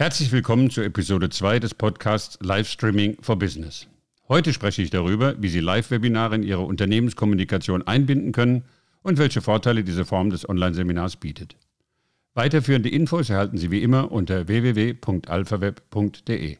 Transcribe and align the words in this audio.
Herzlich 0.00 0.30
willkommen 0.30 0.70
zu 0.70 0.80
Episode 0.80 1.28
2 1.28 1.58
des 1.58 1.74
Podcasts 1.74 2.38
Livestreaming 2.40 3.16
for 3.20 3.36
Business. 3.36 3.88
Heute 4.28 4.52
spreche 4.52 4.80
ich 4.80 4.90
darüber, 4.90 5.34
wie 5.42 5.48
Sie 5.48 5.58
Live-Webinare 5.58 6.36
in 6.36 6.44
Ihre 6.44 6.60
Unternehmenskommunikation 6.60 7.84
einbinden 7.84 8.30
können 8.30 8.62
und 9.02 9.18
welche 9.18 9.42
Vorteile 9.42 9.82
diese 9.82 10.04
Form 10.04 10.30
des 10.30 10.48
Online-Seminars 10.48 11.16
bietet. 11.16 11.56
Weiterführende 12.34 12.88
Infos 12.88 13.28
erhalten 13.28 13.58
Sie 13.58 13.72
wie 13.72 13.82
immer 13.82 14.12
unter 14.12 14.46
www.alphaweb.de. 14.46 16.58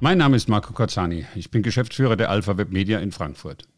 Mein 0.00 0.18
Name 0.18 0.36
ist 0.36 0.48
Marco 0.48 0.72
Cozzani. 0.72 1.26
Ich 1.36 1.52
bin 1.52 1.62
Geschäftsführer 1.62 2.16
der 2.16 2.30
AlphaWeb 2.30 2.72
Media 2.72 2.98
in 2.98 3.12
Frankfurt. 3.12 3.68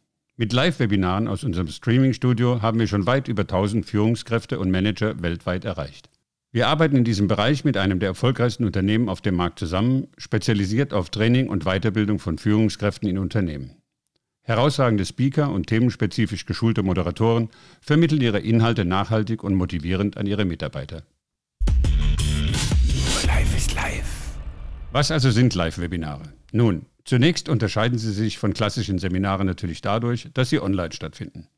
Mit 0.40 0.54
Live-Webinaren 0.54 1.28
aus 1.28 1.44
unserem 1.44 1.68
Streaming-Studio 1.68 2.62
haben 2.62 2.78
wir 2.78 2.86
schon 2.86 3.04
weit 3.04 3.28
über 3.28 3.42
1000 3.42 3.84
Führungskräfte 3.84 4.58
und 4.58 4.70
Manager 4.70 5.20
weltweit 5.20 5.66
erreicht. 5.66 6.08
Wir 6.50 6.68
arbeiten 6.68 6.96
in 6.96 7.04
diesem 7.04 7.28
Bereich 7.28 7.62
mit 7.66 7.76
einem 7.76 7.98
der 7.98 8.08
erfolgreichsten 8.08 8.64
Unternehmen 8.64 9.10
auf 9.10 9.20
dem 9.20 9.34
Markt 9.34 9.58
zusammen, 9.58 10.06
spezialisiert 10.16 10.94
auf 10.94 11.10
Training 11.10 11.50
und 11.50 11.64
Weiterbildung 11.64 12.18
von 12.18 12.38
Führungskräften 12.38 13.06
in 13.06 13.18
Unternehmen. 13.18 13.72
Herausragende 14.40 15.04
Speaker 15.04 15.52
und 15.52 15.66
themenspezifisch 15.66 16.46
geschulte 16.46 16.82
Moderatoren 16.82 17.50
vermitteln 17.82 18.22
ihre 18.22 18.38
Inhalte 18.38 18.86
nachhaltig 18.86 19.44
und 19.44 19.54
motivierend 19.56 20.16
an 20.16 20.24
ihre 20.24 20.46
Mitarbeiter. 20.46 21.02
Live 23.26 23.56
ist 23.58 23.74
live. 23.74 24.38
Was 24.90 25.10
also 25.10 25.30
sind 25.30 25.54
Live-Webinare? 25.54 26.32
Nun, 26.52 26.86
Zunächst 27.10 27.48
unterscheiden 27.48 27.98
sie 27.98 28.12
sich 28.12 28.38
von 28.38 28.54
klassischen 28.54 29.00
Seminaren 29.00 29.44
natürlich 29.44 29.80
dadurch, 29.80 30.28
dass 30.32 30.48
sie 30.48 30.62
online 30.62 30.92
stattfinden. 30.92 31.48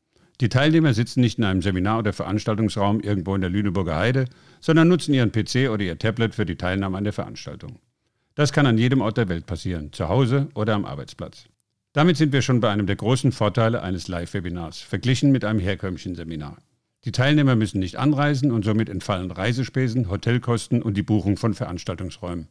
Die 0.41 0.49
Teilnehmer 0.49 0.95
sitzen 0.95 1.21
nicht 1.21 1.37
in 1.37 1.43
einem 1.43 1.61
Seminar- 1.61 1.99
oder 1.99 2.11
Veranstaltungsraum 2.11 3.01
irgendwo 3.01 3.35
in 3.35 3.41
der 3.41 3.51
Lüneburger 3.51 3.95
Heide, 3.95 4.25
sondern 4.61 4.87
nutzen 4.87 5.13
ihren 5.13 5.31
PC 5.31 5.69
oder 5.69 5.83
ihr 5.83 5.99
Tablet 5.99 6.33
für 6.33 6.47
die 6.47 6.55
Teilnahme 6.55 6.97
an 6.97 7.03
der 7.03 7.13
Veranstaltung. 7.13 7.77
Das 8.33 8.51
kann 8.51 8.65
an 8.65 8.79
jedem 8.79 9.01
Ort 9.01 9.17
der 9.17 9.29
Welt 9.29 9.45
passieren, 9.45 9.93
zu 9.93 10.09
Hause 10.09 10.47
oder 10.55 10.73
am 10.73 10.85
Arbeitsplatz. 10.85 11.45
Damit 11.91 12.17
sind 12.17 12.33
wir 12.33 12.41
schon 12.41 12.59
bei 12.59 12.71
einem 12.71 12.87
der 12.87 12.95
großen 12.95 13.31
Vorteile 13.31 13.83
eines 13.83 14.07
Live-Webinars, 14.07 14.79
verglichen 14.79 15.31
mit 15.31 15.45
einem 15.45 15.59
herkömmlichen 15.59 16.15
Seminar. 16.15 16.57
Die 17.05 17.11
Teilnehmer 17.11 17.55
müssen 17.55 17.77
nicht 17.77 17.97
anreisen 17.97 18.51
und 18.51 18.65
somit 18.65 18.89
entfallen 18.89 19.29
Reisespesen, 19.29 20.09
Hotelkosten 20.09 20.81
und 20.81 20.97
die 20.97 21.03
Buchung 21.03 21.37
von 21.37 21.53
Veranstaltungsräumen. 21.53 22.47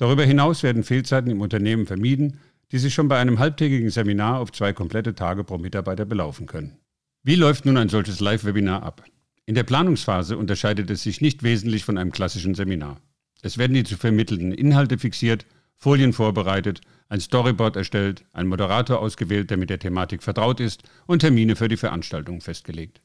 Darüber 0.00 0.24
hinaus 0.24 0.62
werden 0.62 0.82
Fehlzeiten 0.82 1.30
im 1.30 1.42
Unternehmen 1.42 1.84
vermieden, 1.84 2.38
die 2.72 2.78
sich 2.78 2.94
schon 2.94 3.08
bei 3.08 3.18
einem 3.18 3.38
halbtägigen 3.38 3.90
Seminar 3.90 4.38
auf 4.38 4.50
zwei 4.50 4.72
komplette 4.72 5.14
Tage 5.14 5.44
pro 5.44 5.58
Mitarbeiter 5.58 6.06
belaufen 6.06 6.46
können. 6.46 6.78
Wie 7.22 7.34
läuft 7.34 7.66
nun 7.66 7.76
ein 7.76 7.90
solches 7.90 8.18
Live-Webinar 8.18 8.82
ab? 8.82 9.04
In 9.44 9.54
der 9.54 9.64
Planungsphase 9.64 10.38
unterscheidet 10.38 10.88
es 10.88 11.02
sich 11.02 11.20
nicht 11.20 11.42
wesentlich 11.42 11.84
von 11.84 11.98
einem 11.98 12.12
klassischen 12.12 12.54
Seminar. 12.54 12.98
Es 13.42 13.58
werden 13.58 13.74
die 13.74 13.84
zu 13.84 13.98
vermittelnden 13.98 14.52
Inhalte 14.52 14.96
fixiert, 14.96 15.44
Folien 15.76 16.14
vorbereitet, 16.14 16.80
ein 17.10 17.20
Storyboard 17.20 17.76
erstellt, 17.76 18.24
ein 18.32 18.46
Moderator 18.46 19.00
ausgewählt, 19.00 19.50
der 19.50 19.58
mit 19.58 19.68
der 19.68 19.80
Thematik 19.80 20.22
vertraut 20.22 20.60
ist 20.60 20.82
und 21.06 21.18
Termine 21.18 21.56
für 21.56 21.68
die 21.68 21.76
Veranstaltung 21.76 22.40
festgelegt. 22.40 23.02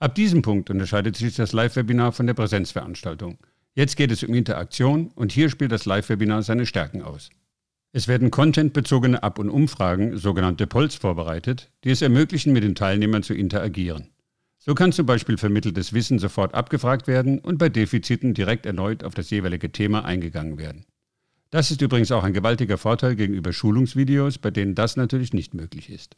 Ab 0.00 0.16
diesem 0.16 0.42
Punkt 0.42 0.70
unterscheidet 0.70 1.14
sich 1.14 1.36
das 1.36 1.52
Live-Webinar 1.52 2.10
von 2.10 2.26
der 2.26 2.34
Präsenzveranstaltung. 2.34 3.38
Jetzt 3.76 3.96
geht 3.98 4.10
es 4.10 4.24
um 4.24 4.32
Interaktion 4.32 5.10
und 5.14 5.32
hier 5.32 5.50
spielt 5.50 5.70
das 5.70 5.84
Live-Webinar 5.84 6.42
seine 6.42 6.64
Stärken 6.64 7.02
aus. 7.02 7.28
Es 7.92 8.08
werden 8.08 8.30
contentbezogene 8.30 9.22
Ab- 9.22 9.38
und 9.38 9.50
Umfragen, 9.50 10.16
sogenannte 10.16 10.66
Polls, 10.66 10.94
vorbereitet, 10.94 11.70
die 11.84 11.90
es 11.90 12.00
ermöglichen, 12.00 12.54
mit 12.54 12.64
den 12.64 12.74
Teilnehmern 12.74 13.22
zu 13.22 13.34
interagieren. 13.34 14.08
So 14.56 14.74
kann 14.74 14.92
zum 14.92 15.04
Beispiel 15.04 15.36
vermitteltes 15.36 15.92
Wissen 15.92 16.18
sofort 16.18 16.54
abgefragt 16.54 17.06
werden 17.06 17.38
und 17.38 17.58
bei 17.58 17.68
Defiziten 17.68 18.32
direkt 18.32 18.64
erneut 18.64 19.04
auf 19.04 19.14
das 19.14 19.28
jeweilige 19.28 19.70
Thema 19.70 20.06
eingegangen 20.06 20.56
werden. 20.56 20.86
Das 21.50 21.70
ist 21.70 21.82
übrigens 21.82 22.10
auch 22.12 22.24
ein 22.24 22.32
gewaltiger 22.32 22.78
Vorteil 22.78 23.14
gegenüber 23.14 23.52
Schulungsvideos, 23.52 24.38
bei 24.38 24.50
denen 24.50 24.74
das 24.74 24.96
natürlich 24.96 25.34
nicht 25.34 25.52
möglich 25.52 25.90
ist. 25.90 26.16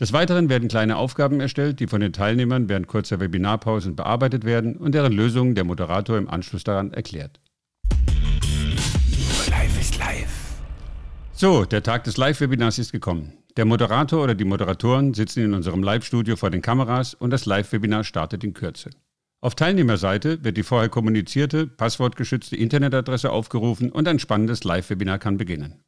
Des 0.00 0.12
Weiteren 0.12 0.48
werden 0.48 0.68
kleine 0.68 0.96
Aufgaben 0.96 1.40
erstellt, 1.40 1.80
die 1.80 1.88
von 1.88 2.00
den 2.00 2.12
Teilnehmern 2.12 2.68
während 2.68 2.86
kurzer 2.86 3.18
Webinarpausen 3.18 3.96
bearbeitet 3.96 4.44
werden 4.44 4.76
und 4.76 4.94
deren 4.94 5.12
Lösungen 5.12 5.56
der 5.56 5.64
Moderator 5.64 6.16
im 6.16 6.30
Anschluss 6.30 6.62
daran 6.62 6.92
erklärt. 6.92 7.40
Live 9.50 9.80
ist 9.80 9.98
live. 9.98 10.28
So, 11.32 11.64
der 11.64 11.82
Tag 11.82 12.04
des 12.04 12.16
Live-Webinars 12.16 12.78
ist 12.78 12.92
gekommen. 12.92 13.32
Der 13.56 13.64
Moderator 13.64 14.22
oder 14.22 14.36
die 14.36 14.44
Moderatoren 14.44 15.14
sitzen 15.14 15.42
in 15.42 15.52
unserem 15.52 15.82
Live-Studio 15.82 16.36
vor 16.36 16.50
den 16.50 16.62
Kameras 16.62 17.14
und 17.14 17.30
das 17.30 17.44
Live-Webinar 17.44 18.04
startet 18.04 18.44
in 18.44 18.54
Kürze. 18.54 18.90
Auf 19.40 19.56
Teilnehmerseite 19.56 20.44
wird 20.44 20.56
die 20.56 20.62
vorher 20.62 20.90
kommunizierte, 20.90 21.66
passwortgeschützte 21.66 22.54
Internetadresse 22.54 23.30
aufgerufen 23.30 23.90
und 23.90 24.06
ein 24.06 24.20
spannendes 24.20 24.62
Live-Webinar 24.62 25.18
kann 25.18 25.38
beginnen. 25.38 25.82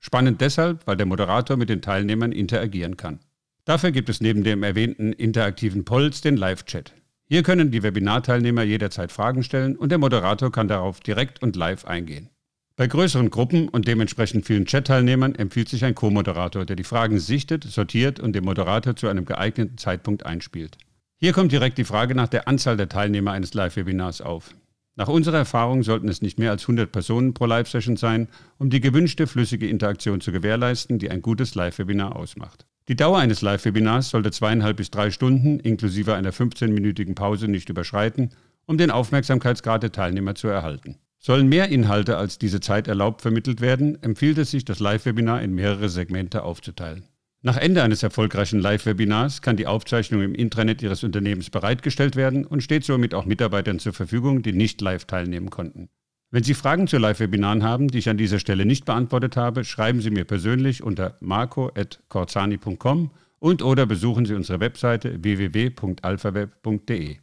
Spannend 0.00 0.42
deshalb, 0.42 0.86
weil 0.86 0.98
der 0.98 1.06
Moderator 1.06 1.56
mit 1.56 1.70
den 1.70 1.80
Teilnehmern 1.80 2.32
interagieren 2.32 2.98
kann. 2.98 3.20
Dafür 3.64 3.92
gibt 3.92 4.10
es 4.10 4.20
neben 4.20 4.44
dem 4.44 4.62
erwähnten 4.62 5.12
interaktiven 5.12 5.84
Polls 5.84 6.20
den 6.20 6.36
Live-Chat. 6.36 6.92
Hier 7.26 7.42
können 7.42 7.70
die 7.70 7.82
Webinarteilnehmer 7.82 8.62
jederzeit 8.62 9.10
Fragen 9.10 9.42
stellen 9.42 9.76
und 9.76 9.88
der 9.88 9.98
Moderator 9.98 10.52
kann 10.52 10.68
darauf 10.68 11.00
direkt 11.00 11.42
und 11.42 11.56
live 11.56 11.86
eingehen. 11.86 12.28
Bei 12.76 12.86
größeren 12.86 13.30
Gruppen 13.30 13.68
und 13.70 13.88
dementsprechend 13.88 14.44
vielen 14.44 14.66
Chat-Teilnehmern 14.66 15.34
empfiehlt 15.34 15.70
sich 15.70 15.84
ein 15.84 15.94
Co-Moderator, 15.94 16.66
der 16.66 16.76
die 16.76 16.84
Fragen 16.84 17.18
sichtet, 17.18 17.64
sortiert 17.64 18.20
und 18.20 18.34
dem 18.34 18.44
Moderator 18.44 18.96
zu 18.96 19.08
einem 19.08 19.24
geeigneten 19.24 19.78
Zeitpunkt 19.78 20.26
einspielt. 20.26 20.76
Hier 21.18 21.32
kommt 21.32 21.52
direkt 21.52 21.78
die 21.78 21.84
Frage 21.84 22.14
nach 22.14 22.28
der 22.28 22.48
Anzahl 22.48 22.76
der 22.76 22.90
Teilnehmer 22.90 23.32
eines 23.32 23.54
Live-Webinars 23.54 24.20
auf. 24.20 24.54
Nach 24.96 25.08
unserer 25.08 25.38
Erfahrung 25.38 25.82
sollten 25.82 26.08
es 26.08 26.20
nicht 26.20 26.38
mehr 26.38 26.50
als 26.50 26.64
100 26.64 26.92
Personen 26.92 27.32
pro 27.32 27.46
Live-Session 27.46 27.96
sein, 27.96 28.28
um 28.58 28.68
die 28.68 28.80
gewünschte 28.80 29.26
flüssige 29.26 29.68
Interaktion 29.68 30.20
zu 30.20 30.32
gewährleisten, 30.32 30.98
die 30.98 31.10
ein 31.10 31.22
gutes 31.22 31.54
Live-Webinar 31.54 32.14
ausmacht. 32.14 32.66
Die 32.86 32.96
Dauer 32.96 33.18
eines 33.18 33.40
Live-Webinars 33.40 34.10
sollte 34.10 34.30
zweieinhalb 34.30 34.76
bis 34.76 34.90
drei 34.90 35.10
Stunden 35.10 35.58
inklusive 35.58 36.14
einer 36.14 36.32
15-minütigen 36.32 37.14
Pause 37.14 37.48
nicht 37.48 37.70
überschreiten, 37.70 38.30
um 38.66 38.76
den 38.76 38.90
Aufmerksamkeitsgrad 38.90 39.82
der 39.82 39.92
Teilnehmer 39.92 40.34
zu 40.34 40.48
erhalten. 40.48 40.96
Sollen 41.18 41.48
mehr 41.48 41.70
Inhalte 41.70 42.18
als 42.18 42.38
diese 42.38 42.60
Zeit 42.60 42.86
erlaubt 42.86 43.22
vermittelt 43.22 43.62
werden, 43.62 44.02
empfiehlt 44.02 44.36
es 44.36 44.50
sich, 44.50 44.66
das 44.66 44.80
Live-Webinar 44.80 45.40
in 45.40 45.54
mehrere 45.54 45.88
Segmente 45.88 46.42
aufzuteilen. 46.42 47.04
Nach 47.40 47.56
Ende 47.56 47.82
eines 47.82 48.02
erfolgreichen 48.02 48.60
Live-Webinars 48.60 49.40
kann 49.40 49.56
die 49.56 49.66
Aufzeichnung 49.66 50.20
im 50.20 50.34
Intranet 50.34 50.82
Ihres 50.82 51.04
Unternehmens 51.04 51.48
bereitgestellt 51.48 52.16
werden 52.16 52.44
und 52.44 52.62
steht 52.62 52.84
somit 52.84 53.14
auch 53.14 53.24
Mitarbeitern 53.24 53.78
zur 53.78 53.94
Verfügung, 53.94 54.42
die 54.42 54.52
nicht 54.52 54.82
live 54.82 55.06
teilnehmen 55.06 55.48
konnten. 55.48 55.88
Wenn 56.34 56.42
Sie 56.42 56.54
Fragen 56.54 56.88
zu 56.88 56.98
Live-Webinaren 56.98 57.62
haben, 57.62 57.86
die 57.86 57.98
ich 57.98 58.08
an 58.08 58.16
dieser 58.16 58.40
Stelle 58.40 58.66
nicht 58.66 58.86
beantwortet 58.86 59.36
habe, 59.36 59.62
schreiben 59.62 60.00
Sie 60.00 60.10
mir 60.10 60.24
persönlich 60.24 60.82
unter 60.82 61.16
marco.corzani.com 61.20 63.12
und 63.38 63.62
oder 63.62 63.86
besuchen 63.86 64.26
Sie 64.26 64.34
unsere 64.34 64.58
Webseite 64.58 65.22
www.alphaweb.de. 65.22 67.18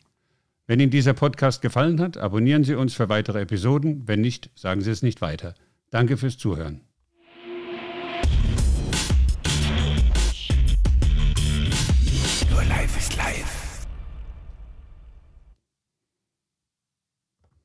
Wenn 0.65 0.79
Ihnen 0.79 0.91
dieser 0.91 1.13
Podcast 1.13 1.61
gefallen 1.61 1.99
hat, 1.99 2.15
abonnieren 2.15 2.63
Sie 2.63 2.75
uns 2.75 2.93
für 2.93 3.09
weitere 3.09 3.41
Episoden. 3.41 4.07
Wenn 4.07 4.21
nicht, 4.21 4.49
sagen 4.55 4.79
Sie 4.79 4.91
es 4.91 5.03
nicht 5.03 5.19
weiter. 5.19 5.55
Danke 5.89 6.15
fürs 6.15 6.37
Zuhören. 6.37 6.79